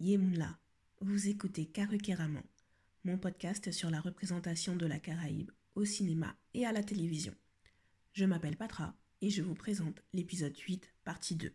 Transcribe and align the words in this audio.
Yemoula. 0.00 0.58
Vous 1.02 1.28
écoutez 1.28 1.66
Karukeraman, 1.66 2.42
mon 3.04 3.18
podcast 3.18 3.70
sur 3.70 3.90
la 3.90 4.00
représentation 4.00 4.74
de 4.74 4.86
la 4.86 4.98
Caraïbe 4.98 5.50
au 5.74 5.84
cinéma 5.84 6.34
et 6.54 6.64
à 6.64 6.72
la 6.72 6.82
télévision. 6.82 7.34
Je 8.14 8.24
m'appelle 8.24 8.56
Patra 8.56 8.94
et 9.20 9.28
je 9.28 9.42
vous 9.42 9.54
présente 9.54 10.00
l'épisode 10.14 10.56
8, 10.56 10.90
partie 11.04 11.36
2. 11.36 11.52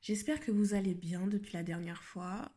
J'espère 0.00 0.40
que 0.40 0.50
vous 0.50 0.72
allez 0.72 0.94
bien 0.94 1.26
depuis 1.26 1.52
la 1.52 1.62
dernière 1.62 2.02
fois. 2.02 2.50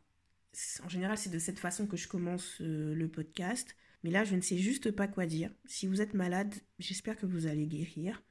En 0.83 0.89
général, 0.89 1.17
c'est 1.17 1.29
de 1.29 1.39
cette 1.39 1.59
façon 1.59 1.88
que 1.88 1.97
je 1.97 2.07
commence 2.07 2.61
euh, 2.61 2.93
le 2.93 3.07
podcast. 3.07 3.75
Mais 4.03 4.11
là, 4.11 4.23
je 4.23 4.35
ne 4.35 4.41
sais 4.41 4.57
juste 4.57 4.91
pas 4.91 5.07
quoi 5.07 5.25
dire. 5.25 5.52
Si 5.66 5.88
vous 5.88 6.02
êtes 6.02 6.13
malade, 6.13 6.53
j'espère 6.80 7.17
que 7.17 7.25
vous 7.25 7.47
allez 7.47 7.66
guérir. 7.66 8.21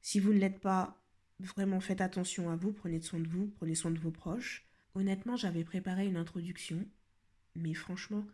Si 0.00 0.20
vous 0.20 0.32
ne 0.32 0.38
l'êtes 0.38 0.60
pas, 0.60 1.00
vraiment 1.38 1.80
faites 1.80 2.00
attention 2.00 2.50
à 2.50 2.56
vous, 2.56 2.72
prenez 2.72 3.00
soin 3.00 3.20
de 3.20 3.28
vous, 3.28 3.48
prenez 3.56 3.74
soin 3.74 3.90
de 3.90 3.98
vos 3.98 4.10
proches. 4.10 4.66
Honnêtement, 4.94 5.36
j'avais 5.36 5.64
préparé 5.64 6.06
une 6.06 6.16
introduction, 6.16 6.86
mais 7.54 7.74
franchement, 7.74 8.26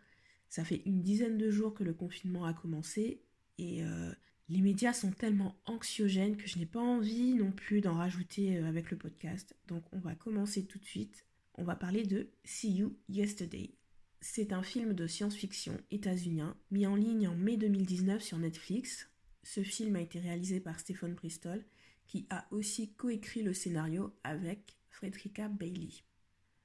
ça 0.49 0.65
fait 0.65 0.83
une 0.87 1.03
dizaine 1.03 1.39
de 1.39 1.51
jours 1.51 1.75
que 1.75 1.85
le 1.85 1.93
confinement 1.93 2.45
a 2.45 2.55
commencé 2.55 3.23
et 3.59 3.85
euh, 3.85 4.13
les 4.49 4.61
médias 4.61 4.93
sont 4.93 5.11
tellement 5.11 5.57
anxiogènes 5.65 6.37
que 6.37 6.47
je 6.47 6.59
n'ai 6.59 6.67
pas 6.67 6.81
envie 6.81 7.35
non 7.35 7.53
plus 7.53 7.81
d'en 7.81 7.95
rajouter 7.95 8.59
euh, 8.59 8.69
avec 8.69 8.91
le 8.91 8.97
podcast. 8.97 9.57
Donc 9.69 9.83
on 9.93 9.99
va 9.99 10.15
commencer 10.15 10.65
tout 10.65 10.79
de 10.79 10.85
suite. 10.85 11.27
On 11.55 11.65
va 11.65 11.77
parler 11.77 12.05
de 12.05 12.31
See 12.45 12.73
You 12.73 12.97
Yesterday. 13.09 13.75
C'est 14.21 14.53
un 14.53 14.63
film 14.63 14.95
de 14.95 15.07
science-fiction 15.07 15.77
états-unien 15.91 16.57
mis 16.71 16.87
en 16.87 16.97
ligne 16.97 17.29
en 17.29 17.35
mai 17.35 17.57
2019 17.57 18.23
sur 18.23 18.39
Netflix. 18.39 19.09
Ce 19.43 19.63
film 19.63 19.97
a 19.97 20.01
été 20.01 20.19
réalisé 20.19 20.61
par 20.61 20.79
Stephen 20.81 21.15
Bristol 21.15 21.65
qui 22.07 22.27
a 22.31 22.47
aussi 22.51 22.95
coécrit 22.95 23.43
le 23.43 23.53
scénario 23.53 24.13
avec 24.25 24.77
Frederica 24.91 25.49
Bailey. 25.49 26.05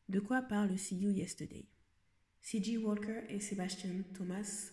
De 0.09 0.19
quoi 0.19 0.41
parle 0.41 0.77
See 0.77 0.97
You 0.97 1.11
Yesterday? 1.11 1.65
C.G. 2.41 2.77
Walker 2.77 3.21
et 3.29 3.39
Sebastian 3.39 4.03
Thomas 4.13 4.71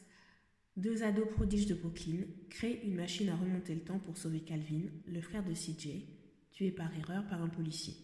deux 0.77 1.05
ados 1.05 1.29
prodiges 1.29 1.67
de 1.67 1.75
Brooklyn 1.75 2.25
créent 2.51 2.81
une 2.83 2.97
machine 2.97 3.29
à 3.29 3.37
remonter 3.37 3.77
le 3.77 3.83
temps 3.83 4.01
pour 4.01 4.17
sauver 4.17 4.41
Calvin, 4.41 4.83
le 5.07 5.21
frère 5.21 5.45
de 5.45 5.55
CJ, 5.55 6.05
tué 6.51 6.73
par 6.73 6.93
erreur 6.99 7.25
par 7.29 7.41
un 7.43 7.49
policier. 7.49 7.95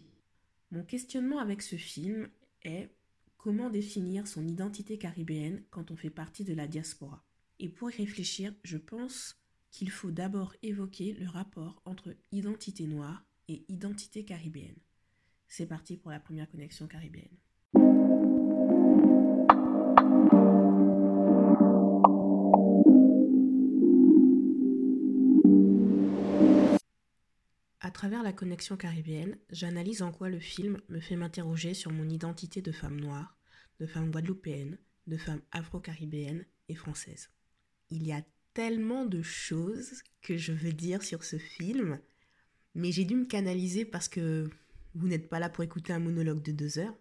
Mon 0.71 0.85
questionnement 0.85 1.39
avec 1.41 1.63
ce 1.63 1.77
film 1.77 2.29
est 2.63 2.91
comment 3.37 3.71
définir 3.71 4.29
son 4.29 4.47
identité 4.47 4.99
caribéenne 4.99 5.65
quand 5.71 5.91
on 5.91 5.97
fait 5.97 6.11
partie 6.11 6.45
de 6.45 6.55
la 6.55 6.69
diaspora. 6.69 7.25
Et 7.59 7.69
pour 7.69 7.91
y 7.91 7.97
réfléchir, 7.97 8.55
je 8.63 8.77
pense 8.77 9.37
qu'il 9.71 9.91
faut 9.91 10.11
d'abord 10.11 10.55
évoquer 10.63 11.15
le 11.15 11.29
rapport 11.29 11.83
entre 11.85 12.15
identité 12.33 12.87
noire 12.87 13.25
et 13.49 13.65
identité 13.69 14.25
caribéenne. 14.25 14.79
C'est 15.49 15.67
parti 15.67 15.97
pour 15.97 16.11
la 16.11 16.21
première 16.21 16.49
connexion 16.49 16.87
caribéenne. 16.87 17.37
Travers 28.11 28.25
la 28.25 28.33
connexion 28.33 28.77
caribéenne, 28.77 29.39
j'analyse 29.51 30.03
en 30.03 30.11
quoi 30.11 30.29
le 30.29 30.41
film 30.41 30.81
me 30.89 30.99
fait 30.99 31.15
m'interroger 31.15 31.75
sur 31.75 31.93
mon 31.93 32.09
identité 32.09 32.61
de 32.61 32.73
femme 32.73 32.99
noire, 32.99 33.39
de 33.79 33.87
femme 33.87 34.11
guadeloupéenne, 34.11 34.79
de 35.07 35.17
femme 35.17 35.41
afro-caribéenne 35.53 36.45
et 36.69 36.75
française. 36.75 37.31
Il 37.89 38.05
y 38.05 38.11
a 38.11 38.23
tellement 38.53 39.05
de 39.05 39.23
choses 39.23 40.03
que 40.23 40.37
je 40.37 40.51
veux 40.53 40.73
dire 40.73 41.05
sur 41.05 41.23
ce 41.23 41.39
film, 41.39 42.01
mais 42.75 42.91
j'ai 42.91 43.05
dû 43.05 43.15
me 43.15 43.27
canaliser 43.27 43.85
parce 43.85 44.09
que 44.09 44.51
vous 44.97 45.07
n'êtes 45.07 45.29
pas 45.29 45.39
là 45.39 45.49
pour 45.49 45.63
écouter 45.63 45.93
un 45.93 46.01
monologue 46.01 46.43
de 46.43 46.51
deux 46.51 46.81
heures. 46.81 46.99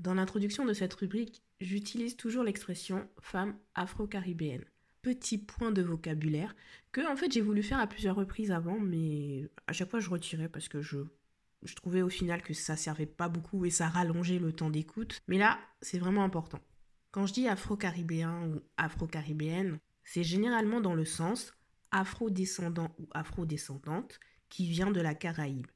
Dans 0.00 0.14
l'introduction 0.14 0.64
de 0.64 0.72
cette 0.72 0.94
rubrique, 0.94 1.44
j'utilise 1.60 2.16
toujours 2.16 2.42
l'expression 2.42 3.08
femme 3.20 3.56
afro-caribéenne 3.76 4.64
petit 5.02 5.38
point 5.38 5.72
de 5.72 5.82
vocabulaire 5.82 6.54
que 6.92 7.00
en 7.10 7.16
fait 7.16 7.32
j'ai 7.32 7.40
voulu 7.40 7.62
faire 7.62 7.80
à 7.80 7.86
plusieurs 7.86 8.16
reprises 8.16 8.52
avant, 8.52 8.78
mais 8.78 9.48
à 9.66 9.72
chaque 9.72 9.90
fois 9.90 10.00
je 10.00 10.08
retirais 10.10 10.48
parce 10.48 10.68
que 10.68 10.80
je, 10.80 10.98
je 11.62 11.74
trouvais 11.74 12.02
au 12.02 12.08
final 12.08 12.42
que 12.42 12.54
ça 12.54 12.76
servait 12.76 13.06
pas 13.06 13.28
beaucoup 13.28 13.64
et 13.64 13.70
ça 13.70 13.88
rallongeait 13.88 14.38
le 14.38 14.52
temps 14.52 14.70
d'écoute. 14.70 15.20
Mais 15.28 15.38
là, 15.38 15.58
c'est 15.80 15.98
vraiment 15.98 16.24
important. 16.24 16.60
Quand 17.10 17.26
je 17.26 17.34
dis 17.34 17.48
afro-caribéen 17.48 18.48
ou 18.48 18.62
afro-caribéenne, 18.76 19.78
c'est 20.04 20.24
généralement 20.24 20.80
dans 20.80 20.94
le 20.94 21.04
sens 21.04 21.52
afro-descendant 21.90 22.94
ou 22.98 23.08
afro-descendante 23.12 24.18
qui 24.48 24.68
vient 24.68 24.90
de 24.90 25.00
la 25.00 25.14
Caraïbe. 25.14 25.66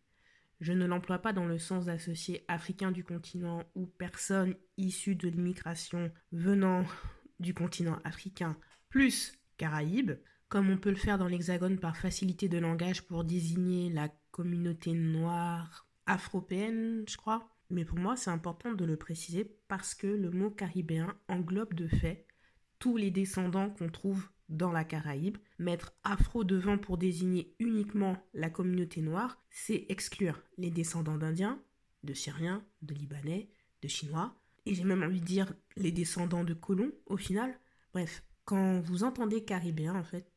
Je 0.60 0.72
ne 0.72 0.86
l'emploie 0.86 1.18
pas 1.18 1.34
dans 1.34 1.44
le 1.44 1.58
sens 1.58 1.84
d'associer 1.84 2.44
africain 2.48 2.90
du 2.90 3.04
continent 3.04 3.64
ou 3.74 3.86
personne 3.86 4.54
issue 4.78 5.14
de 5.14 5.28
l'immigration 5.28 6.10
venant 6.32 6.84
du 7.38 7.52
continent 7.52 7.98
africain 8.04 8.56
plus 8.96 9.34
Caraïbes, 9.58 10.12
comme 10.48 10.70
on 10.70 10.78
peut 10.78 10.88
le 10.88 10.96
faire 10.96 11.18
dans 11.18 11.28
l'Hexagone 11.28 11.78
par 11.78 11.98
facilité 11.98 12.48
de 12.48 12.56
langage 12.56 13.02
pour 13.02 13.24
désigner 13.24 13.90
la 13.90 14.08
communauté 14.30 14.94
noire 14.94 15.86
afropéenne, 16.06 17.04
je 17.06 17.18
crois. 17.18 17.46
Mais 17.68 17.84
pour 17.84 17.98
moi, 17.98 18.16
c'est 18.16 18.30
important 18.30 18.72
de 18.72 18.86
le 18.86 18.96
préciser 18.96 19.44
parce 19.68 19.94
que 19.94 20.06
le 20.06 20.30
mot 20.30 20.48
caribéen 20.48 21.14
englobe 21.28 21.74
de 21.74 21.88
fait 21.88 22.24
tous 22.78 22.96
les 22.96 23.10
descendants 23.10 23.68
qu'on 23.68 23.90
trouve 23.90 24.30
dans 24.48 24.72
la 24.72 24.82
Caraïbe. 24.82 25.36
Mettre 25.58 25.92
afro 26.02 26.42
devant 26.42 26.78
pour 26.78 26.96
désigner 26.96 27.54
uniquement 27.58 28.16
la 28.32 28.48
communauté 28.48 29.02
noire, 29.02 29.42
c'est 29.50 29.84
exclure 29.90 30.40
les 30.56 30.70
descendants 30.70 31.18
d'Indiens, 31.18 31.60
de 32.02 32.14
Syriens, 32.14 32.64
de 32.80 32.94
Libanais, 32.94 33.50
de 33.82 33.88
Chinois, 33.88 34.40
et 34.64 34.74
j'ai 34.74 34.84
même 34.84 35.02
envie 35.02 35.20
de 35.20 35.26
dire 35.26 35.52
les 35.76 35.92
descendants 35.92 36.44
de 36.44 36.54
colons 36.54 36.92
au 37.04 37.18
final. 37.18 37.60
Bref, 37.92 38.22
quand 38.46 38.80
vous 38.80 39.02
entendez 39.02 39.44
caribéen, 39.44 39.96
en 39.96 40.04
fait, 40.04 40.32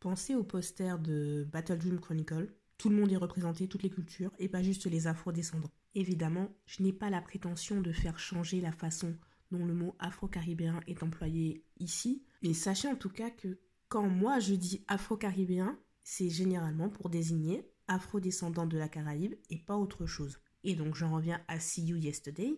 pensez 0.00 0.34
au 0.34 0.42
poster 0.42 0.98
de 0.98 1.48
Battle 1.50 1.78
Dream 1.78 2.00
Chronicle. 2.00 2.52
Tout 2.76 2.88
le 2.90 2.96
monde 2.96 3.12
est 3.12 3.16
représenté, 3.16 3.68
toutes 3.68 3.84
les 3.84 3.90
cultures, 3.90 4.32
et 4.40 4.48
pas 4.48 4.64
juste 4.64 4.86
les 4.86 5.06
afro-descendants. 5.06 5.70
Évidemment, 5.94 6.48
je 6.66 6.82
n'ai 6.82 6.92
pas 6.92 7.08
la 7.08 7.22
prétention 7.22 7.80
de 7.80 7.92
faire 7.92 8.18
changer 8.18 8.60
la 8.60 8.72
façon 8.72 9.16
dont 9.52 9.64
le 9.64 9.74
mot 9.74 9.94
afro-caribéen 10.00 10.80
est 10.88 11.04
employé 11.04 11.64
ici, 11.78 12.24
mais 12.42 12.52
sachez 12.52 12.88
en 12.88 12.96
tout 12.96 13.10
cas 13.10 13.30
que 13.30 13.58
quand 13.88 14.08
moi 14.08 14.40
je 14.40 14.54
dis 14.54 14.84
afro-caribéen, 14.88 15.78
c'est 16.02 16.30
généralement 16.30 16.88
pour 16.88 17.10
désigner 17.10 17.70
afro-descendant 17.86 18.66
de 18.66 18.78
la 18.78 18.88
Caraïbe 18.88 19.36
et 19.50 19.58
pas 19.58 19.76
autre 19.76 20.06
chose. 20.06 20.40
Et 20.64 20.74
donc 20.74 20.96
j'en 20.96 21.14
reviens 21.14 21.40
à 21.46 21.60
See 21.60 21.84
You 21.84 21.96
Yesterday. 21.96 22.56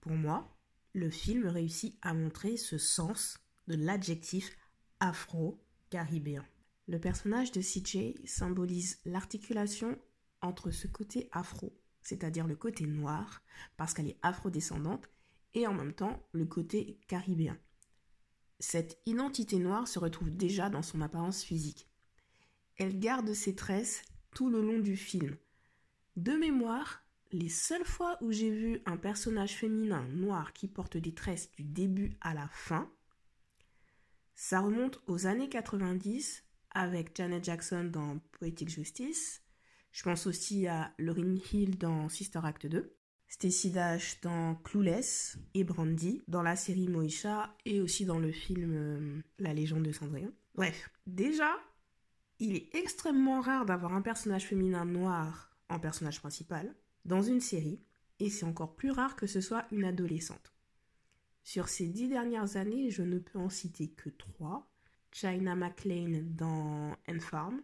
Pour 0.00 0.12
moi, 0.12 0.56
le 0.94 1.10
film 1.10 1.48
réussit 1.48 1.98
à 2.00 2.14
montrer 2.14 2.56
ce 2.56 2.78
sens 2.78 3.40
de 3.66 3.74
l'adjectif 3.74 4.56
afro-caribéen. 5.00 6.44
Le 6.88 7.00
personnage 7.00 7.52
de 7.52 7.60
CJ 7.60 8.14
symbolise 8.26 9.00
l'articulation 9.04 9.98
entre 10.40 10.70
ce 10.70 10.86
côté 10.86 11.28
afro, 11.32 11.76
c'est-à-dire 12.02 12.46
le 12.46 12.54
côté 12.54 12.86
noir, 12.86 13.42
parce 13.76 13.92
qu'elle 13.92 14.08
est 14.08 14.18
afro-descendante, 14.22 15.08
et 15.54 15.66
en 15.66 15.74
même 15.74 15.94
temps 15.94 16.22
le 16.32 16.44
côté 16.44 17.00
caribéen. 17.08 17.58
Cette 18.60 19.00
identité 19.06 19.58
noire 19.58 19.88
se 19.88 19.98
retrouve 19.98 20.30
déjà 20.30 20.70
dans 20.70 20.82
son 20.82 21.00
apparence 21.00 21.42
physique. 21.42 21.88
Elle 22.76 22.98
garde 22.98 23.32
ses 23.32 23.54
tresses 23.54 24.02
tout 24.34 24.50
le 24.50 24.60
long 24.60 24.78
du 24.78 24.96
film. 24.96 25.36
De 26.16 26.32
mémoire, 26.32 27.02
les 27.32 27.48
seules 27.48 27.84
fois 27.84 28.16
où 28.20 28.32
j'ai 28.32 28.50
vu 28.50 28.80
un 28.86 28.96
personnage 28.96 29.54
féminin 29.54 30.04
noir 30.08 30.52
qui 30.52 30.68
porte 30.68 30.96
des 30.96 31.14
tresses 31.14 31.50
du 31.52 31.64
début 31.64 32.16
à 32.20 32.34
la 32.34 32.48
fin, 32.48 32.90
ça 34.36 34.60
remonte 34.60 35.00
aux 35.06 35.26
années 35.26 35.48
90 35.48 36.44
avec 36.70 37.16
Janet 37.16 37.42
Jackson 37.42 37.84
dans 37.84 38.18
Poetic 38.32 38.68
Justice. 38.68 39.42
Je 39.92 40.02
pense 40.02 40.26
aussi 40.26 40.66
à 40.66 40.92
Lauryn 40.98 41.36
Hill 41.52 41.78
dans 41.78 42.10
Sister 42.10 42.40
Act 42.44 42.66
2. 42.66 42.92
Stacy 43.28 43.70
Dash 43.70 44.20
dans 44.20 44.54
Clueless 44.56 45.38
et 45.54 45.64
Brandy 45.64 46.22
dans 46.28 46.42
la 46.42 46.54
série 46.54 46.86
Moisha 46.86 47.56
et 47.64 47.80
aussi 47.80 48.04
dans 48.04 48.20
le 48.20 48.30
film 48.30 48.72
euh, 48.72 49.20
La 49.38 49.52
légende 49.52 49.82
de 49.82 49.90
Cendrillon. 49.90 50.32
Bref, 50.54 50.90
déjà, 51.06 51.50
il 52.38 52.54
est 52.54 52.72
extrêmement 52.74 53.40
rare 53.40 53.64
d'avoir 53.64 53.94
un 53.94 54.02
personnage 54.02 54.44
féminin 54.44 54.84
noir 54.84 55.56
en 55.68 55.80
personnage 55.80 56.20
principal 56.20 56.76
dans 57.04 57.22
une 57.22 57.40
série 57.40 57.80
et 58.20 58.30
c'est 58.30 58.44
encore 58.44 58.76
plus 58.76 58.90
rare 58.90 59.16
que 59.16 59.26
ce 59.26 59.40
soit 59.40 59.66
une 59.72 59.84
adolescente. 59.84 60.55
Sur 61.46 61.68
ces 61.68 61.86
dix 61.86 62.08
dernières 62.08 62.56
années, 62.56 62.90
je 62.90 63.02
ne 63.02 63.20
peux 63.20 63.38
en 63.38 63.48
citer 63.48 63.86
que 63.86 64.08
trois. 64.08 64.68
China 65.12 65.54
McLean 65.54 66.24
dans 66.24 66.96
N-Farm, 67.06 67.62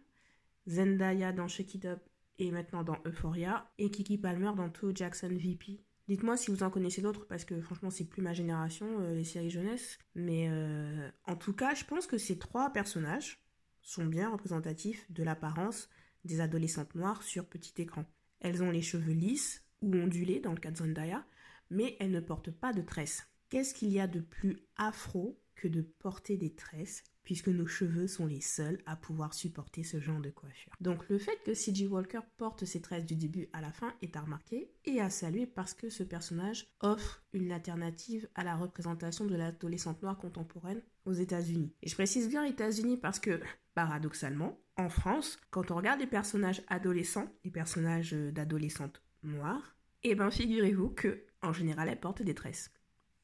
Zendaya 0.69 1.33
dans 1.33 1.49
Shake 1.49 1.75
It 1.75 1.85
Up 1.85 1.99
et 2.39 2.49
maintenant 2.51 2.83
dans 2.83 2.95
Euphoria, 3.05 3.69
et 3.77 3.91
Kiki 3.91 4.17
Palmer 4.17 4.51
dans 4.55 4.69
Two 4.69 4.95
Jackson 4.95 5.27
VP 5.27 5.81
Dites-moi 6.07 6.37
si 6.37 6.49
vous 6.49 6.63
en 6.63 6.69
connaissez 6.69 7.01
d'autres, 7.01 7.27
parce 7.27 7.43
que 7.43 7.59
franchement, 7.59 7.89
c'est 7.89 8.05
plus 8.05 8.21
ma 8.21 8.31
génération, 8.31 9.01
euh, 9.01 9.15
les 9.15 9.25
séries 9.25 9.49
jeunesse. 9.49 9.99
Mais 10.15 10.47
euh, 10.49 11.11
en 11.25 11.35
tout 11.35 11.53
cas, 11.53 11.73
je 11.75 11.83
pense 11.83 12.07
que 12.07 12.17
ces 12.17 12.39
trois 12.39 12.71
personnages 12.71 13.43
sont 13.81 14.05
bien 14.05 14.29
représentatifs 14.29 15.11
de 15.11 15.23
l'apparence 15.23 15.89
des 16.23 16.39
adolescentes 16.39 16.95
noires 16.95 17.21
sur 17.21 17.45
petit 17.49 17.81
écran. 17.81 18.05
Elles 18.39 18.63
ont 18.63 18.71
les 18.71 18.81
cheveux 18.81 19.11
lisses 19.11 19.65
ou 19.81 19.93
ondulés 19.93 20.39
dans 20.39 20.53
le 20.53 20.59
cas 20.61 20.71
de 20.71 20.77
Zendaya, 20.77 21.25
mais 21.69 21.97
elles 21.99 22.11
ne 22.11 22.21
portent 22.21 22.51
pas 22.51 22.71
de 22.71 22.81
tresses. 22.81 23.27
Qu'est-ce 23.53 23.75
qu'il 23.75 23.91
y 23.91 23.99
a 23.99 24.07
de 24.07 24.19
plus 24.19 24.57
afro 24.77 25.39
que 25.53 25.67
de 25.67 25.83
porter 25.83 26.37
des 26.37 26.55
tresses 26.55 27.03
puisque 27.21 27.49
nos 27.49 27.67
cheveux 27.67 28.07
sont 28.07 28.25
les 28.25 28.41
seuls 28.41 28.81
à 28.87 28.95
pouvoir 28.95 29.35
supporter 29.35 29.83
ce 29.83 29.99
genre 29.99 30.21
de 30.21 30.31
coiffure. 30.31 30.73
Donc 30.81 31.07
le 31.07 31.19
fait 31.19 31.37
que 31.45 31.53
C.G. 31.53 31.85
Walker 31.85 32.21
porte 32.37 32.65
ses 32.65 32.81
tresses 32.81 33.05
du 33.05 33.15
début 33.15 33.49
à 33.53 33.61
la 33.61 33.71
fin 33.71 33.93
est 34.01 34.15
à 34.15 34.21
remarquer 34.21 34.71
et 34.85 34.99
à 34.99 35.11
saluer 35.11 35.45
parce 35.45 35.75
que 35.75 35.89
ce 35.89 36.01
personnage 36.01 36.65
offre 36.79 37.21
une 37.31 37.51
alternative 37.51 38.27
à 38.33 38.43
la 38.43 38.55
représentation 38.55 39.25
de 39.25 39.35
l'adolescente 39.35 40.01
noire 40.01 40.17
contemporaine 40.17 40.81
aux 41.05 41.13
États-Unis. 41.13 41.75
Et 41.83 41.89
je 41.89 41.93
précise 41.93 42.29
bien 42.29 42.45
États-Unis 42.45 42.97
parce 42.97 43.19
que, 43.19 43.39
paradoxalement, 43.75 44.59
en 44.77 44.89
France, 44.89 45.39
quand 45.51 45.69
on 45.69 45.75
regarde 45.75 45.99
les 45.99 46.07
personnages 46.07 46.63
adolescents, 46.69 47.31
les 47.43 47.51
personnages 47.51 48.13
d'adolescentes 48.13 49.03
noires, 49.21 49.75
eh 50.01 50.15
ben 50.15 50.31
figurez-vous 50.31 50.89
que 50.89 51.23
en 51.43 51.53
général 51.53 51.87
elles 51.87 51.99
portent 51.99 52.23
des 52.23 52.33
tresses 52.33 52.71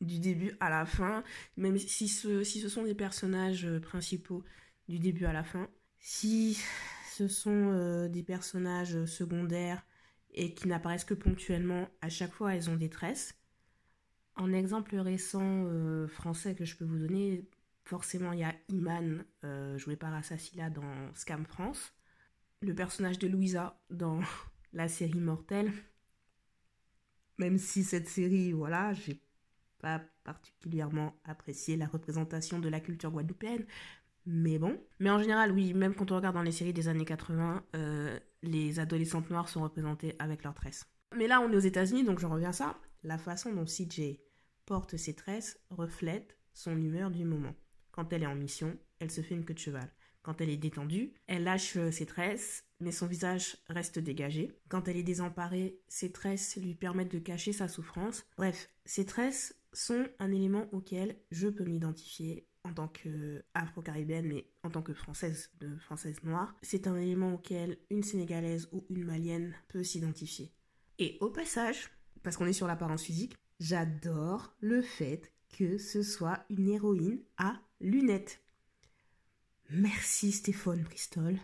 du 0.01 0.19
début 0.19 0.55
à 0.59 0.69
la 0.69 0.85
fin, 0.85 1.23
même 1.57 1.77
si 1.77 2.07
ce, 2.07 2.43
si 2.43 2.59
ce 2.59 2.69
sont 2.69 2.83
des 2.83 2.95
personnages 2.95 3.65
euh, 3.65 3.79
principaux 3.79 4.43
du 4.87 4.99
début 4.99 5.25
à 5.25 5.33
la 5.33 5.43
fin, 5.43 5.67
si 5.99 6.57
ce 7.11 7.27
sont 7.27 7.71
euh, 7.73 8.07
des 8.07 8.23
personnages 8.23 9.05
secondaires 9.05 9.85
et 10.33 10.53
qui 10.53 10.67
n'apparaissent 10.67 11.03
que 11.03 11.13
ponctuellement, 11.13 11.87
à 12.01 12.09
chaque 12.09 12.31
fois 12.31 12.55
elles 12.55 12.69
ont 12.69 12.77
des 12.77 12.89
tresses. 12.89 13.35
En 14.35 14.53
exemple 14.53 14.95
récent 14.95 15.65
euh, 15.65 16.07
français 16.07 16.55
que 16.55 16.63
je 16.63 16.77
peux 16.77 16.85
vous 16.85 16.99
donner, 16.99 17.45
forcément 17.83 18.31
il 18.31 18.39
y 18.39 18.43
a 18.43 18.55
Iman, 18.69 19.25
joué 19.77 19.95
par 19.97 20.13
Assassila 20.13 20.69
dans 20.69 21.13
Scam 21.13 21.45
France, 21.45 21.93
le 22.61 22.73
personnage 22.73 23.19
de 23.19 23.27
Louisa 23.27 23.81
dans 23.89 24.21
la 24.73 24.87
série 24.87 25.19
Mortelle, 25.19 25.73
même 27.37 27.57
si 27.57 27.83
cette 27.83 28.07
série, 28.07 28.51
voilà, 28.51 28.93
j'ai 28.93 29.19
pas 29.81 30.01
particulièrement 30.23 31.15
apprécié 31.25 31.77
la 31.77 31.87
représentation 31.87 32.59
de 32.59 32.69
la 32.69 32.79
culture 32.79 33.11
guadeloupéenne. 33.11 33.65
Mais 34.25 34.59
bon. 34.59 34.79
Mais 34.99 35.09
en 35.09 35.19
général, 35.19 35.51
oui, 35.51 35.73
même 35.73 35.95
quand 35.95 36.11
on 36.11 36.15
regarde 36.17 36.35
dans 36.35 36.43
les 36.43 36.51
séries 36.51 36.73
des 36.73 36.87
années 36.87 37.05
80, 37.05 37.63
euh, 37.75 38.19
les 38.43 38.79
adolescentes 38.79 39.29
noires 39.29 39.49
sont 39.49 39.63
représentées 39.63 40.15
avec 40.19 40.43
leurs 40.43 40.53
tresses. 40.53 40.85
Mais 41.15 41.27
là, 41.27 41.41
on 41.41 41.51
est 41.51 41.55
aux 41.55 41.59
États-Unis, 41.59 42.03
donc 42.03 42.19
je 42.19 42.27
reviens 42.27 42.49
à 42.49 42.53
ça. 42.53 42.77
La 43.03 43.17
façon 43.17 43.53
dont 43.53 43.65
CJ 43.65 44.19
porte 44.65 44.97
ses 44.97 45.15
tresses 45.15 45.59
reflète 45.69 46.37
son 46.53 46.77
humeur 46.77 47.09
du 47.09 47.25
moment. 47.25 47.55
Quand 47.91 48.13
elle 48.13 48.23
est 48.23 48.27
en 48.27 48.35
mission, 48.35 48.77
elle 48.99 49.09
se 49.09 49.21
fait 49.21 49.35
une 49.35 49.45
queue 49.45 49.53
de 49.53 49.59
cheval. 49.59 49.89
Quand 50.21 50.41
elle 50.41 50.49
est 50.49 50.57
détendue, 50.57 51.13
elle 51.27 51.43
lâche 51.43 51.77
euh, 51.77 51.91
ses 51.91 52.05
tresses, 52.05 52.65
mais 52.79 52.91
son 52.91 53.07
visage 53.07 53.57
reste 53.67 53.99
dégagé. 53.99 54.51
Quand 54.67 54.87
elle 54.87 54.97
est 54.97 55.03
désemparée, 55.03 55.79
ses 55.87 56.11
tresses 56.11 56.57
lui 56.57 56.75
permettent 56.75 57.11
de 57.11 57.19
cacher 57.19 57.53
sa 57.53 57.67
souffrance. 57.67 58.25
Bref, 58.37 58.69
ses 58.85 59.05
tresses 59.05 59.55
sont 59.73 60.05
un 60.19 60.31
élément 60.31 60.67
auquel 60.71 61.17
je 61.31 61.47
peux 61.47 61.65
m'identifier 61.65 62.47
en 62.63 62.73
tant 62.73 62.87
qu'afro-caribéenne, 62.87 64.27
mais 64.27 64.45
en 64.63 64.69
tant 64.69 64.81
que 64.81 64.93
française, 64.93 65.49
de 65.59 65.77
française 65.77 66.21
noire. 66.23 66.55
C'est 66.61 66.87
un 66.87 66.97
élément 66.97 67.33
auquel 67.33 67.77
une 67.89 68.03
sénégalaise 68.03 68.67
ou 68.71 68.85
une 68.89 69.05
malienne 69.05 69.55
peut 69.69 69.83
s'identifier. 69.83 70.51
Et 70.97 71.17
au 71.21 71.29
passage, 71.29 71.89
parce 72.23 72.35
qu'on 72.35 72.45
est 72.45 72.53
sur 72.53 72.67
l'apparence 72.67 73.03
physique, 73.03 73.35
j'adore 73.59 74.53
le 74.59 74.81
fait 74.81 75.31
que 75.57 75.77
ce 75.77 76.03
soit 76.03 76.45
une 76.49 76.69
héroïne 76.69 77.21
à 77.37 77.59
lunettes. 77.79 78.41
Merci 79.69 80.31
Stéphane 80.31 80.83
Bristol 80.83 81.37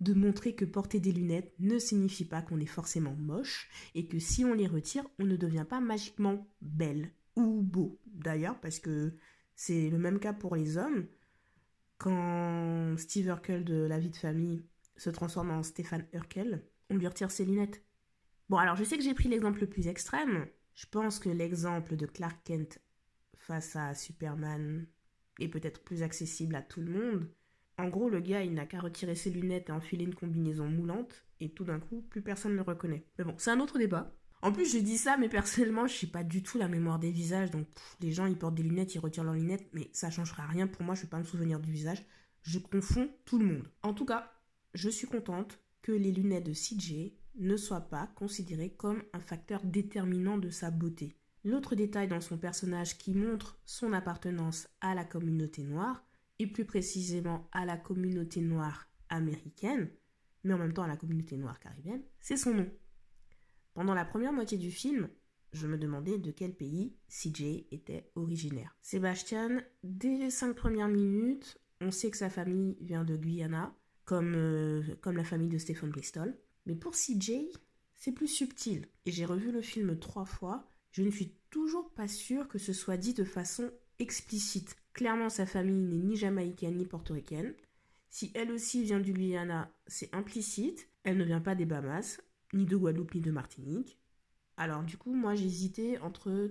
de 0.00 0.14
montrer 0.14 0.54
que 0.54 0.64
porter 0.64 1.00
des 1.00 1.12
lunettes 1.12 1.52
ne 1.58 1.78
signifie 1.78 2.24
pas 2.24 2.42
qu'on 2.42 2.60
est 2.60 2.66
forcément 2.66 3.14
moche 3.14 3.68
et 3.94 4.06
que 4.06 4.18
si 4.18 4.44
on 4.44 4.54
les 4.54 4.66
retire, 4.66 5.04
on 5.18 5.24
ne 5.24 5.36
devient 5.36 5.66
pas 5.68 5.80
magiquement 5.80 6.46
belle 6.60 7.10
ou 7.38 7.62
beau 7.62 7.98
d'ailleurs, 8.06 8.60
parce 8.60 8.80
que 8.80 9.14
c'est 9.54 9.90
le 9.90 9.98
même 9.98 10.18
cas 10.18 10.32
pour 10.32 10.56
les 10.56 10.76
hommes. 10.76 11.06
Quand 11.96 12.96
Steve 12.96 13.26
Urkel 13.26 13.64
de 13.64 13.86
La 13.86 13.98
vie 13.98 14.10
de 14.10 14.16
famille 14.16 14.64
se 14.96 15.10
transforme 15.10 15.50
en 15.50 15.62
Stéphane 15.62 16.06
Urkel, 16.12 16.64
on 16.90 16.96
lui 16.96 17.06
retire 17.06 17.30
ses 17.30 17.44
lunettes. 17.44 17.82
Bon, 18.48 18.56
alors 18.56 18.76
je 18.76 18.84
sais 18.84 18.96
que 18.96 19.02
j'ai 19.02 19.14
pris 19.14 19.28
l'exemple 19.28 19.60
le 19.60 19.68
plus 19.68 19.88
extrême. 19.88 20.46
Je 20.74 20.86
pense 20.86 21.18
que 21.18 21.28
l'exemple 21.28 21.96
de 21.96 22.06
Clark 22.06 22.38
Kent 22.44 22.80
face 23.36 23.76
à 23.76 23.94
Superman 23.94 24.86
est 25.40 25.48
peut-être 25.48 25.82
plus 25.82 26.02
accessible 26.02 26.54
à 26.54 26.62
tout 26.62 26.80
le 26.80 26.90
monde. 26.90 27.28
En 27.78 27.88
gros, 27.88 28.08
le 28.08 28.20
gars, 28.20 28.42
il 28.42 28.54
n'a 28.54 28.66
qu'à 28.66 28.80
retirer 28.80 29.14
ses 29.14 29.30
lunettes 29.30 29.68
et 29.68 29.72
enfiler 29.72 30.04
une 30.04 30.14
combinaison 30.14 30.66
moulante, 30.66 31.24
et 31.40 31.50
tout 31.50 31.64
d'un 31.64 31.78
coup, 31.78 32.02
plus 32.02 32.22
personne 32.22 32.52
ne 32.52 32.56
le 32.56 32.62
reconnaît. 32.62 33.04
Mais 33.16 33.24
bon, 33.24 33.34
c'est 33.38 33.52
un 33.52 33.60
autre 33.60 33.78
débat. 33.78 34.17
En 34.42 34.52
plus, 34.52 34.72
je 34.72 34.78
dis 34.78 34.98
ça, 34.98 35.16
mais 35.16 35.28
personnellement, 35.28 35.86
je 35.86 36.06
n'ai 36.06 36.12
pas 36.12 36.22
du 36.22 36.42
tout 36.42 36.58
la 36.58 36.68
mémoire 36.68 36.98
des 36.98 37.10
visages. 37.10 37.50
Donc, 37.50 37.66
les 38.00 38.12
gens, 38.12 38.26
ils 38.26 38.38
portent 38.38 38.54
des 38.54 38.62
lunettes, 38.62 38.94
ils 38.94 39.00
retirent 39.00 39.24
leurs 39.24 39.34
lunettes, 39.34 39.68
mais 39.72 39.90
ça 39.92 40.10
changera 40.10 40.46
rien 40.46 40.66
pour 40.66 40.82
moi. 40.82 40.94
Je 40.94 41.00
ne 41.00 41.04
vais 41.06 41.10
pas 41.10 41.18
me 41.18 41.24
souvenir 41.24 41.60
du 41.60 41.72
visage. 41.72 42.04
Je 42.42 42.58
confonds 42.58 43.10
tout 43.24 43.38
le 43.38 43.46
monde. 43.46 43.68
En 43.82 43.94
tout 43.94 44.04
cas, 44.04 44.32
je 44.74 44.88
suis 44.88 45.06
contente 45.06 45.58
que 45.82 45.92
les 45.92 46.12
lunettes 46.12 46.46
de 46.46 46.52
CJ 46.52 47.12
ne 47.36 47.56
soient 47.56 47.88
pas 47.88 48.08
considérées 48.14 48.70
comme 48.70 49.02
un 49.12 49.20
facteur 49.20 49.62
déterminant 49.64 50.38
de 50.38 50.50
sa 50.50 50.70
beauté. 50.70 51.16
L'autre 51.44 51.74
détail 51.74 52.08
dans 52.08 52.20
son 52.20 52.36
personnage 52.36 52.98
qui 52.98 53.14
montre 53.14 53.58
son 53.64 53.92
appartenance 53.92 54.68
à 54.80 54.94
la 54.94 55.04
communauté 55.04 55.62
noire, 55.62 56.04
et 56.38 56.46
plus 56.46 56.64
précisément 56.64 57.48
à 57.52 57.64
la 57.64 57.76
communauté 57.76 58.40
noire 58.40 58.88
américaine, 59.08 59.90
mais 60.44 60.54
en 60.54 60.58
même 60.58 60.72
temps 60.72 60.84
à 60.84 60.88
la 60.88 60.96
communauté 60.96 61.36
noire 61.36 61.58
caribéenne, 61.58 62.02
c'est 62.20 62.36
son 62.36 62.54
nom. 62.54 62.70
Pendant 63.78 63.94
la 63.94 64.04
première 64.04 64.32
moitié 64.32 64.58
du 64.58 64.72
film, 64.72 65.08
je 65.52 65.68
me 65.68 65.78
demandais 65.78 66.18
de 66.18 66.32
quel 66.32 66.52
pays 66.52 66.96
CJ 67.08 67.64
était 67.70 68.10
originaire. 68.16 68.74
Sébastien, 68.82 69.62
dès 69.84 70.16
les 70.16 70.30
cinq 70.30 70.56
premières 70.56 70.88
minutes, 70.88 71.60
on 71.80 71.92
sait 71.92 72.10
que 72.10 72.16
sa 72.16 72.28
famille 72.28 72.76
vient 72.80 73.04
de 73.04 73.14
Guyana, 73.14 73.72
comme, 74.04 74.34
euh, 74.34 74.82
comme 75.00 75.16
la 75.16 75.22
famille 75.22 75.48
de 75.48 75.58
Stephen 75.58 75.90
Bristol. 75.90 76.36
Mais 76.66 76.74
pour 76.74 76.96
CJ, 76.96 77.52
c'est 77.94 78.10
plus 78.10 78.26
subtil. 78.26 78.88
Et 79.06 79.12
j'ai 79.12 79.24
revu 79.24 79.52
le 79.52 79.62
film 79.62 79.96
trois 79.96 80.24
fois. 80.24 80.68
Je 80.90 81.04
ne 81.04 81.10
suis 81.12 81.36
toujours 81.48 81.88
pas 81.94 82.08
sûre 82.08 82.48
que 82.48 82.58
ce 82.58 82.72
soit 82.72 82.96
dit 82.96 83.14
de 83.14 83.22
façon 83.22 83.70
explicite. 84.00 84.74
Clairement, 84.92 85.28
sa 85.28 85.46
famille 85.46 85.84
n'est 85.84 86.04
ni 86.04 86.16
jamaïcaine 86.16 86.78
ni 86.78 86.84
portoricaine. 86.84 87.54
Si 88.10 88.32
elle 88.34 88.50
aussi 88.50 88.82
vient 88.82 88.98
du 88.98 89.12
Guyana, 89.12 89.70
c'est 89.86 90.12
implicite. 90.12 90.88
Elle 91.04 91.16
ne 91.16 91.24
vient 91.24 91.40
pas 91.40 91.54
des 91.54 91.64
Bahamas 91.64 92.18
ni 92.52 92.66
de 92.66 92.76
Guadeloupe 92.76 93.14
ni 93.14 93.20
de 93.20 93.30
Martinique. 93.30 93.98
Alors 94.56 94.82
du 94.82 94.96
coup, 94.96 95.14
moi 95.14 95.34
j'hésitais 95.34 95.98
entre 95.98 96.50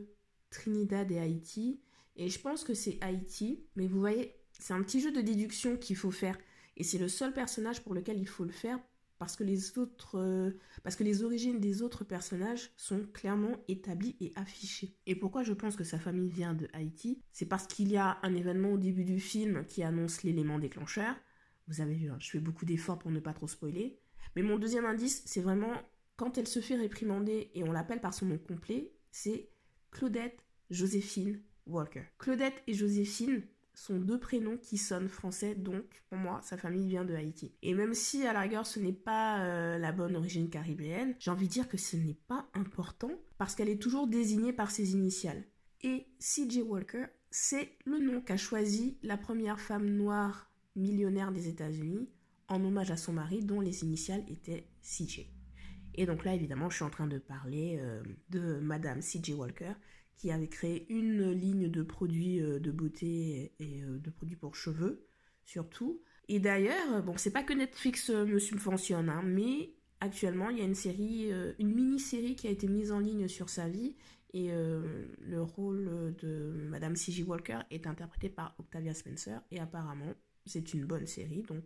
Trinidad 0.50 1.12
et 1.12 1.20
Haïti. 1.20 1.82
Et 2.16 2.30
je 2.30 2.40
pense 2.40 2.64
que 2.64 2.74
c'est 2.74 2.98
Haïti. 3.02 3.66
Mais 3.76 3.88
vous 3.88 4.00
voyez, 4.00 4.34
c'est 4.52 4.74
un 4.74 4.82
petit 4.82 5.02
jeu 5.02 5.12
de 5.12 5.22
déduction 5.22 5.78
qu'il 5.78 5.96
faut 5.96 6.12
faire. 6.12 6.38
Et 6.78 6.84
c'est 6.84 6.98
le 6.98 7.08
seul 7.08 7.34
personnage 7.34 7.84
pour 7.84 7.94
lequel 7.94 8.20
il 8.20 8.28
faut 8.28 8.46
le 8.46 8.52
faire 8.52 8.80
parce 9.18 9.36
que 9.36 9.44
les 9.44 9.78
autres 9.80 10.20
euh, 10.20 10.52
parce 10.84 10.96
que 10.96 11.04
les 11.04 11.24
origines 11.24 11.60
des 11.60 11.82
autres 11.82 12.04
personnages 12.04 12.72
sont 12.78 13.02
clairement 13.14 13.58
établies 13.68 14.16
et 14.20 14.32
affichées. 14.36 14.96
Et 15.06 15.16
pourquoi 15.16 15.44
je 15.44 15.54
pense 15.54 15.76
que 15.76 15.84
sa 15.84 16.00
famille 16.00 16.30
vient 16.30 16.54
de 16.54 16.68
Haïti 16.74 17.22
C'est 17.32 17.48
parce 17.48 17.68
qu'il 17.68 17.92
y 17.92 17.98
a 17.98 18.20
un 18.22 18.36
événement 18.36 18.74
au 18.74 18.78
début 18.78 19.06
du 19.06 19.20
film 19.20 19.66
qui 19.66 19.84
annonce 19.84 20.24
l'élément 20.24 20.60
déclencheur. 20.60 21.16
Vous 21.68 21.82
avez 21.82 21.96
vu, 21.96 22.10
hein, 22.10 22.18
je 22.20 22.30
fais 22.30 22.40
beaucoup 22.40 22.66
d'efforts 22.66 23.00
pour 23.00 23.12
ne 23.12 23.20
pas 23.20 23.34
trop 23.34 23.48
spoiler. 23.48 24.00
Mais 24.38 24.44
mon 24.44 24.60
deuxième 24.60 24.86
indice, 24.86 25.24
c'est 25.26 25.42
vraiment 25.42 25.74
quand 26.16 26.38
elle 26.38 26.46
se 26.46 26.60
fait 26.60 26.76
réprimander 26.76 27.50
et 27.56 27.64
on 27.64 27.72
l'appelle 27.72 28.02
par 28.02 28.14
son 28.14 28.28
nom 28.28 28.38
complet, 28.38 28.94
c'est 29.10 29.50
Claudette 29.90 30.46
Joséphine 30.70 31.42
Walker. 31.66 32.04
Claudette 32.20 32.62
et 32.68 32.76
Joséphine 32.76 33.42
sont 33.74 33.98
deux 33.98 34.20
prénoms 34.20 34.60
qui 34.60 34.78
sonnent 34.78 35.10
français, 35.10 35.56
donc 35.56 36.04
pour 36.10 36.20
moi, 36.20 36.40
sa 36.44 36.56
famille 36.56 36.88
vient 36.88 37.04
de 37.04 37.16
Haïti. 37.16 37.56
Et 37.64 37.74
même 37.74 37.96
si 37.96 38.28
à 38.28 38.34
la 38.34 38.42
rigueur 38.42 38.68
ce 38.68 38.80
n'est 38.80 38.94
pas 38.94 39.40
euh, 39.40 39.80
la 39.80 39.92
bonne 39.92 40.16
origine 40.16 40.52
caribéenne, 40.52 41.16
j'ai 41.18 41.32
envie 41.32 41.48
de 41.48 41.54
dire 41.54 41.68
que 41.68 41.78
ce 41.78 41.98
n'est 41.98 42.20
pas 42.28 42.48
important 42.54 43.14
parce 43.40 43.56
qu'elle 43.56 43.70
est 43.70 43.82
toujours 43.82 44.06
désignée 44.06 44.54
par 44.54 44.70
ses 44.70 44.92
initiales. 44.92 45.46
Et 45.82 46.06
C.J. 46.20 46.62
Walker, 46.62 47.06
c'est 47.32 47.72
le 47.86 47.98
nom 47.98 48.22
qu'a 48.22 48.38
choisi 48.38 49.00
la 49.02 49.18
première 49.18 49.60
femme 49.60 49.90
noire 49.90 50.52
millionnaire 50.76 51.32
des 51.32 51.48
États-Unis 51.48 52.08
en 52.48 52.64
hommage 52.64 52.92
à 52.92 52.98
son 52.98 53.14
mari 53.14 53.44
dont 53.44 53.62
les 53.62 53.84
initiales 53.84 54.24
étaient 54.28 54.68
CJ. 54.82 55.28
Et 55.98 56.06
donc 56.06 56.24
là, 56.24 56.34
évidemment, 56.34 56.70
je 56.70 56.76
suis 56.76 56.86
en 56.86 56.90
train 56.90 57.08
de 57.08 57.18
parler 57.18 57.80
euh, 57.82 58.02
de 58.30 58.60
Madame 58.60 59.00
CJ 59.02 59.32
Walker, 59.32 59.74
qui 60.16 60.32
avait 60.32 60.48
créé 60.48 60.86
une 60.90 61.32
ligne 61.32 61.70
de 61.70 61.84
produits 61.84 62.40
euh, 62.40 62.60
de 62.60 62.72
beauté 62.72 63.54
et 63.60 63.82
euh, 63.82 63.98
de 63.98 64.10
produits 64.12 64.36
pour 64.36 64.56
cheveux, 64.56 65.08
surtout. 65.44 66.02
Et 66.30 66.40
d'ailleurs, 66.40 67.04
bon, 67.04 67.18
c'est 67.18 67.32
pas 67.32 67.44
que 67.44 67.54
Netflix 67.54 68.10
me 68.10 68.38
subventionne, 68.38 69.10
hein, 69.10 69.24
mais 69.24 69.74
actuellement, 70.02 70.50
il 70.50 70.60
y 70.60 70.62
a 70.62 70.66
une 70.66 70.76
série, 70.76 71.32
une 71.58 71.74
mini-série 71.74 72.36
qui 72.36 72.48
a 72.48 72.52
été 72.52 72.68
mise 72.68 72.92
en 72.92 73.00
ligne 73.00 73.30
sur 73.30 73.50
sa 73.50 73.70
vie 73.70 73.96
Et 74.34 74.50
le 74.50 75.42
rôle 75.42 76.14
de 76.22 76.52
Madame 76.70 76.98
C.J. 76.98 77.24
Walker 77.24 77.60
est 77.72 77.88
interprété 77.88 78.28
par 78.28 78.56
Octavia 78.60 78.94
Spencer. 78.94 79.42
Et 79.52 79.60
apparemment, 79.62 80.14
c'est 80.46 80.74
une 80.74 80.84
bonne 80.84 81.08
série, 81.08 81.44
donc 81.44 81.64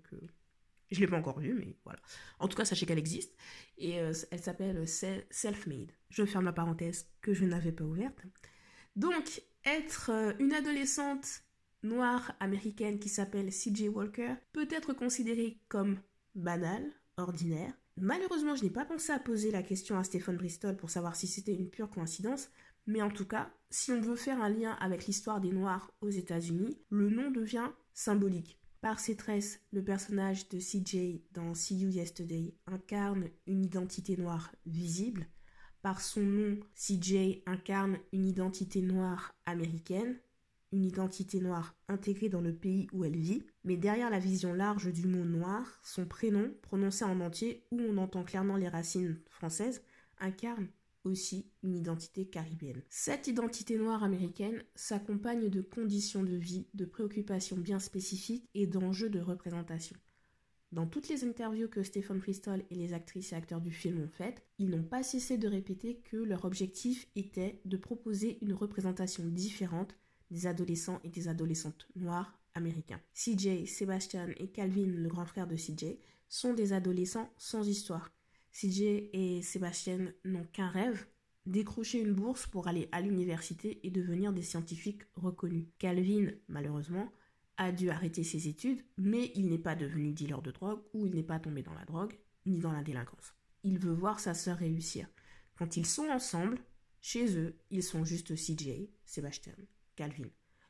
je 0.91 0.99
ne 0.99 1.05
l'ai 1.05 1.09
pas 1.09 1.17
encore 1.17 1.39
vue, 1.39 1.53
mais 1.53 1.75
voilà. 1.83 1.99
En 2.39 2.47
tout 2.47 2.57
cas, 2.57 2.65
sachez 2.65 2.85
qu'elle 2.85 2.99
existe. 2.99 3.35
Et 3.77 3.91
elle 3.93 4.41
s'appelle 4.41 4.87
Self-Made. 4.87 5.91
Je 6.09 6.25
ferme 6.25 6.45
la 6.45 6.53
parenthèse 6.53 7.07
que 7.21 7.33
je 7.33 7.45
n'avais 7.45 7.71
pas 7.71 7.83
ouverte. 7.83 8.19
Donc, 8.95 9.41
être 9.65 10.11
une 10.39 10.53
adolescente 10.53 11.43
noire 11.83 12.33
américaine 12.39 12.99
qui 12.99 13.09
s'appelle 13.09 13.49
CJ 13.49 13.89
Walker 13.89 14.35
peut 14.53 14.67
être 14.69 14.93
considérée 14.93 15.59
comme 15.67 15.99
banale, 16.35 16.91
ordinaire. 17.17 17.73
Malheureusement, 17.97 18.55
je 18.55 18.63
n'ai 18.63 18.69
pas 18.69 18.85
pensé 18.85 19.11
à 19.11 19.19
poser 19.19 19.51
la 19.51 19.63
question 19.63 19.97
à 19.97 20.03
Stephen 20.03 20.37
Bristol 20.37 20.77
pour 20.77 20.89
savoir 20.89 21.15
si 21.15 21.27
c'était 21.27 21.53
une 21.53 21.69
pure 21.69 21.89
coïncidence, 21.89 22.49
mais 22.87 23.01
en 23.01 23.09
tout 23.09 23.25
cas, 23.25 23.51
si 23.69 23.91
on 23.91 24.01
veut 24.01 24.15
faire 24.15 24.41
un 24.41 24.49
lien 24.49 24.73
avec 24.79 25.05
l'histoire 25.05 25.41
des 25.41 25.51
Noirs 25.51 25.91
aux 26.01 26.09
États-Unis, 26.09 26.77
le 26.89 27.09
nom 27.09 27.31
devient 27.31 27.69
symbolique. 27.93 28.60
Par 28.81 28.99
ses 28.99 29.15
tresses, 29.15 29.59
le 29.71 29.83
personnage 29.83 30.49
de 30.49 30.57
CJ 30.57 31.21
dans 31.33 31.53
See 31.53 31.77
You 31.77 31.89
Yesterday 31.89 32.55
incarne 32.65 33.29
une 33.45 33.63
identité 33.63 34.17
noire 34.17 34.51
visible. 34.65 35.27
Par 35.83 36.01
son 36.01 36.21
nom, 36.21 36.57
CJ 36.73 37.43
incarne 37.45 37.99
une 38.11 38.25
identité 38.25 38.81
noire 38.81 39.35
américaine, 39.45 40.17
une 40.71 40.83
identité 40.83 41.39
noire 41.39 41.75
intégrée 41.89 42.29
dans 42.29 42.41
le 42.41 42.55
pays 42.55 42.87
où 42.91 43.05
elle 43.05 43.17
vit, 43.17 43.45
mais 43.63 43.77
derrière 43.77 44.09
la 44.09 44.17
vision 44.17 44.51
large 44.51 44.91
du 44.91 45.05
mot 45.05 45.25
noir, 45.25 45.79
son 45.83 46.05
prénom, 46.05 46.51
prononcé 46.63 47.05
en 47.05 47.19
entier, 47.19 47.63
où 47.69 47.79
on 47.81 47.97
entend 47.97 48.23
clairement 48.23 48.57
les 48.57 48.69
racines 48.69 49.19
françaises, 49.29 49.83
incarne 50.19 50.67
aussi 51.03 51.45
une 51.63 51.75
identité 51.75 52.25
caribéenne. 52.25 52.81
Cette 52.89 53.27
identité 53.27 53.77
noire 53.77 54.03
américaine 54.03 54.63
s'accompagne 54.75 55.49
de 55.49 55.61
conditions 55.61 56.23
de 56.23 56.35
vie, 56.35 56.67
de 56.73 56.85
préoccupations 56.85 57.57
bien 57.57 57.79
spécifiques 57.79 58.49
et 58.53 58.67
d'enjeux 58.67 59.09
de 59.09 59.19
représentation. 59.19 59.97
Dans 60.71 60.87
toutes 60.87 61.09
les 61.09 61.25
interviews 61.25 61.67
que 61.67 61.83
Stephen 61.83 62.19
Bristol 62.19 62.63
et 62.69 62.75
les 62.75 62.93
actrices 62.93 63.33
et 63.33 63.35
acteurs 63.35 63.59
du 63.59 63.71
film 63.71 64.01
ont 64.03 64.07
faites, 64.07 64.41
ils 64.57 64.69
n'ont 64.69 64.83
pas 64.83 65.03
cessé 65.03 65.37
de 65.37 65.49
répéter 65.49 65.97
que 65.97 66.15
leur 66.15 66.45
objectif 66.45 67.07
était 67.17 67.59
de 67.65 67.75
proposer 67.75 68.37
une 68.41 68.53
représentation 68.53 69.25
différente 69.25 69.93
des 70.29 70.47
adolescents 70.47 71.01
et 71.03 71.09
des 71.09 71.27
adolescentes 71.27 71.87
noires 71.97 72.39
américains. 72.55 73.01
CJ, 73.13 73.65
Sebastian 73.65 74.29
et 74.37 74.47
Calvin, 74.47 74.87
le 74.87 75.09
grand 75.09 75.25
frère 75.25 75.47
de 75.47 75.57
CJ, 75.57 75.97
sont 76.29 76.53
des 76.53 76.71
adolescents 76.71 77.29
sans 77.37 77.67
histoire. 77.67 78.13
CJ 78.51 79.09
et 79.13 79.41
Sebastian 79.41 80.07
n'ont 80.25 80.45
qu'un 80.51 80.69
rêve, 80.69 81.05
décrocher 81.45 81.99
une 81.99 82.13
bourse 82.13 82.45
pour 82.45 82.67
aller 82.67 82.89
à 82.91 83.01
l'université 83.01 83.79
et 83.85 83.89
devenir 83.89 84.33
des 84.33 84.41
scientifiques 84.41 85.03
reconnus. 85.15 85.67
Calvin, 85.79 86.31
malheureusement, 86.47 87.11
a 87.57 87.71
dû 87.71 87.89
arrêter 87.89 88.23
ses 88.23 88.47
études, 88.47 88.83
mais 88.97 89.31
il 89.35 89.47
n'est 89.49 89.57
pas 89.57 89.75
devenu 89.75 90.11
dealer 90.11 90.41
de 90.41 90.51
drogue 90.51 90.81
ou 90.93 91.05
il 91.05 91.13
n'est 91.13 91.23
pas 91.23 91.39
tombé 91.39 91.63
dans 91.63 91.73
la 91.73 91.85
drogue 91.85 92.17
ni 92.45 92.59
dans 92.59 92.71
la 92.71 92.83
délinquance. 92.83 93.33
Il 93.63 93.77
veut 93.77 93.93
voir 93.93 94.19
sa 94.19 94.33
sœur 94.33 94.57
réussir. 94.57 95.07
Quand 95.55 95.77
ils 95.77 95.85
sont 95.85 96.09
ensemble, 96.09 96.59
chez 97.01 97.37
eux, 97.37 97.55
ils 97.69 97.83
sont 97.83 98.03
juste 98.03 98.35
CJ, 98.35 98.89
Sebastian, 99.05 99.53
Calvin. 99.95 100.29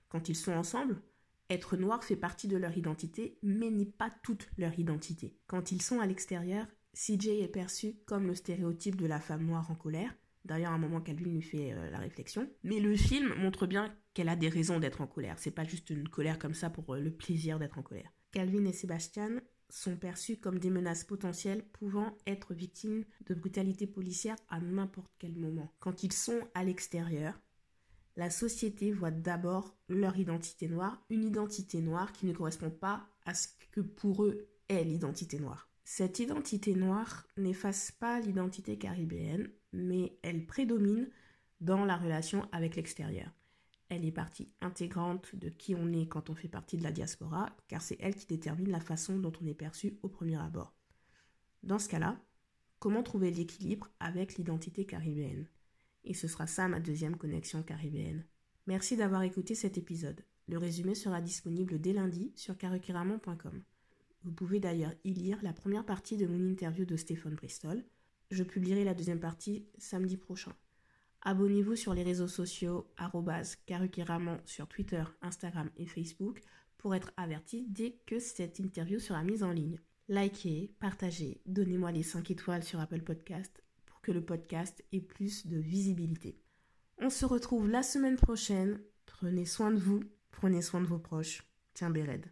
Quand 0.10 0.28
ils 0.28 0.36
sont 0.36 0.52
ensemble, 0.52 1.02
être 1.50 1.78
noir 1.78 2.04
fait 2.04 2.16
partie 2.16 2.48
de 2.48 2.58
leur 2.58 2.78
identité, 2.78 3.38
mais 3.42 3.70
n'est 3.70 3.86
pas 3.86 4.14
toute 4.24 4.50
leur 4.58 4.78
identité. 4.78 5.38
Quand 5.48 5.72
ils 5.72 5.82
sont 5.82 6.00
à 6.00 6.06
l'extérieur, 6.06 6.68
CJ 6.94 7.28
est 7.42 7.52
perçu 7.52 7.96
comme 8.06 8.28
le 8.28 8.36
stéréotype 8.36 8.96
de 8.96 9.06
la 9.06 9.20
femme 9.20 9.46
noire 9.46 9.70
en 9.72 9.76
colère. 9.76 10.14
D'ailleurs, 10.44 10.72
à 10.72 10.76
un 10.76 10.80
moment, 10.80 11.02
Calvin 11.02 11.32
lui 11.32 11.42
fait 11.42 11.72
euh, 11.74 11.90
la 11.92 12.00
réflexion. 12.00 12.50
Mais 12.64 12.80
le 12.80 12.96
film 12.96 13.34
montre 13.36 13.68
bien 13.68 13.96
qu'elle 14.14 14.30
a 14.30 14.36
des 14.36 14.50
raisons 14.50 14.80
d'être 14.80 15.02
en 15.02 15.08
colère. 15.08 15.36
C'est 15.38 15.52
pas 15.52 15.64
juste 15.64 15.90
une 15.90 16.10
colère 16.10 16.40
comme 16.40 16.56
ça 16.56 16.70
pour 16.70 16.94
euh, 16.94 17.00
le 17.00 17.12
plaisir 17.12 17.60
d'être 17.60 17.78
en 17.78 17.84
colère. 17.84 18.12
Calvin 18.32 18.66
et 18.66 18.74
Sébastien 18.74 19.42
sont 19.70 19.96
perçus 19.96 20.38
comme 20.38 20.60
des 20.60 20.70
menaces 20.70 21.04
potentielles 21.04 21.64
pouvant 21.74 22.18
être 22.28 22.54
victimes 22.54 23.06
de 23.28 23.34
brutalité 23.34 23.88
policière 23.88 24.36
à 24.50 24.60
n'importe 24.60 25.12
quel 25.20 25.36
moment. 25.36 25.72
Quand 25.80 26.04
ils 26.04 26.14
sont 26.14 26.40
à 26.54 26.64
l'extérieur, 26.64 27.40
la 28.18 28.30
société 28.30 28.92
voit 28.92 29.12
d'abord 29.12 29.78
leur 29.88 30.18
identité 30.18 30.68
noire, 30.68 31.02
une 31.10 31.24
identité 31.24 31.82
noire 31.82 32.12
qui 32.12 32.26
ne 32.26 32.34
correspond 32.34 32.70
pas 32.70 33.08
à 33.26 33.34
ce 33.34 33.48
que 33.72 33.82
pour 33.82 34.26
eux 34.26 34.50
est 34.68 34.84
l'identité 34.84 35.40
noire. 35.40 35.71
Cette 35.84 36.20
identité 36.20 36.76
noire 36.76 37.28
n'efface 37.38 37.92
pas 37.92 38.20
l'identité 38.20 38.78
caribéenne, 38.78 39.50
mais 39.74 40.18
elle 40.22 40.46
prédomine 40.46 41.10
dans 41.60 41.86
la 41.86 41.98
relation 41.98 42.48
avec 42.52 42.76
l'extérieur. 42.76 43.32
Elle 43.90 44.06
est 44.06 44.12
partie 44.12 44.50
intégrante 44.62 45.36
de 45.36 45.50
qui 45.50 45.76
on 45.76 45.92
est 45.92 46.08
quand 46.08 46.30
on 46.30 46.36
fait 46.36 46.48
partie 46.48 46.78
de 46.78 46.84
la 46.84 46.92
diaspora, 46.92 47.56
car 47.68 47.82
c'est 47.82 47.98
elle 48.00 48.16
qui 48.16 48.26
détermine 48.26 48.72
la 48.72 48.80
façon 48.80 49.20
dont 49.20 49.34
on 49.42 49.46
est 49.46 49.54
perçu 49.54 49.98
au 50.02 50.08
premier 50.08 50.38
abord. 50.38 50.74
Dans 51.64 51.78
ce 51.78 51.90
cas-là, 51.90 52.18
comment 52.80 53.04
trouver 53.04 53.32
l'équilibre 53.32 53.90
avec 54.00 54.36
l'identité 54.36 54.86
caribéenne? 54.86 55.48
Et 56.04 56.14
ce 56.14 56.28
sera 56.28 56.48
ça 56.48 56.68
ma 56.68 56.80
deuxième 56.80 57.18
connexion 57.18 57.64
caribéenne. 57.64 58.26
Merci 58.66 58.96
d'avoir 58.96 59.24
écouté 59.24 59.56
cet 59.56 59.78
épisode. 59.78 60.24
Le 60.48 60.58
résumé 60.58 60.96
sera 60.96 61.22
disponible 61.22 61.80
dès 61.80 61.94
lundi 61.94 62.32
sur 62.36 62.58
karukiramon.com. 62.58 63.62
Vous 64.24 64.32
pouvez 64.32 64.60
d'ailleurs 64.60 64.94
y 65.04 65.14
lire 65.14 65.40
la 65.42 65.54
première 65.54 65.86
partie 65.86 66.18
de 66.18 66.28
mon 66.28 66.50
interview 66.50 66.86
de 66.86 66.96
Stéphane 66.96 67.36
Bristol. 67.36 67.84
Je 68.30 68.44
publierai 68.44 68.84
la 68.84 68.94
deuxième 68.94 69.20
partie 69.20 69.66
samedi 69.78 70.18
prochain. 70.18 70.54
Abonnez-vous 71.24 71.76
sur 71.76 71.94
les 71.94 72.04
réseaux 72.04 72.28
sociaux 72.28 72.88
karukiramon 73.66 74.40
sur 74.46 74.68
Twitter, 74.68 75.04
Instagram 75.22 75.70
et 75.78 75.86
Facebook 75.86 76.42
pour 76.78 76.96
être 76.96 77.12
averti 77.18 77.66
dès 77.68 77.98
que 78.06 78.20
cette 78.20 78.60
interview 78.60 79.00
sera 79.00 79.24
mise 79.24 79.44
en 79.44 79.52
ligne. 79.52 79.80
Likez, 80.08 80.74
partagez, 80.80 81.42
donnez-moi 81.46 81.92
les 81.92 82.04
5 82.04 82.32
étoiles 82.32 82.64
sur 82.64 82.80
Apple 82.80 83.02
Podcast 83.02 83.62
que 84.02 84.12
le 84.12 84.24
podcast 84.24 84.84
ait 84.92 85.02
plus 85.02 85.48
de 85.48 85.58
visibilité. 85.58 86.40
On 86.98 87.10
se 87.10 87.26
retrouve 87.26 87.70
la 87.70 87.84
semaine 87.84 88.16
prochaine. 88.16 88.82
Prenez 89.06 89.46
soin 89.46 89.72
de 89.72 89.80
vous, 89.80 90.02
prenez 90.32 90.62
soin 90.62 90.82
de 90.82 90.88
vos 90.88 91.00
proches. 91.00 91.44
Tiens, 91.74 91.90
Béred. 91.90 92.26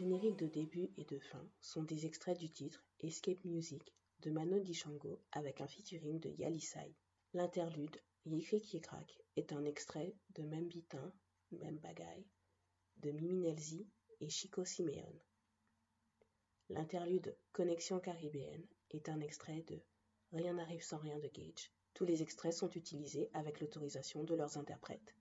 Le 0.00 0.06
générique 0.06 0.38
de 0.38 0.46
début 0.46 0.88
et 0.96 1.04
de 1.04 1.18
fin 1.18 1.46
sont 1.60 1.82
des 1.82 2.06
extraits 2.06 2.38
du 2.38 2.50
titre 2.50 2.82
Escape 3.00 3.44
Music 3.44 3.82
de 4.20 4.30
Mano 4.30 4.58
Dishango 4.58 5.20
avec 5.30 5.60
un 5.60 5.66
featuring 5.66 6.18
de 6.18 6.30
Yalisai. 6.30 6.96
L'interlude 7.34 8.00
qui 8.62 8.80
craque 8.80 9.18
est 9.36 9.52
un 9.52 9.62
extrait 9.66 10.14
de 10.36 10.42
Même 10.42 10.68
Bitin, 10.68 11.12
Même 11.52 11.76
Bagaille 11.80 12.26
de 12.96 13.10
Mimi 13.10 13.40
Nelzi 13.40 13.86
et 14.22 14.30
Chico 14.30 14.64
Simeone. 14.64 15.20
L'interlude 16.70 17.36
Connexion 17.52 18.00
caribéenne 18.00 18.66
est 18.92 19.10
un 19.10 19.20
extrait 19.20 19.64
de 19.68 19.82
Rien 20.32 20.54
n'arrive 20.54 20.82
sans 20.82 20.96
rien 20.96 21.18
de 21.18 21.28
Gage. 21.28 21.74
Tous 21.92 22.06
les 22.06 22.22
extraits 22.22 22.54
sont 22.54 22.70
utilisés 22.70 23.28
avec 23.34 23.60
l'autorisation 23.60 24.24
de 24.24 24.34
leurs 24.34 24.56
interprètes. 24.56 25.14